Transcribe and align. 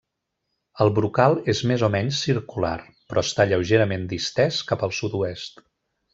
El 0.85 0.89
brocal 0.99 1.35
és 1.53 1.61
més 1.71 1.83
o 1.87 1.89
menys 1.95 2.21
circular, 2.29 2.73
però 3.11 3.25
està 3.27 3.47
lleugerament 3.51 4.09
distès 4.15 4.59
cap 4.73 4.89
al 4.89 4.97
sud-oest. 5.03 5.65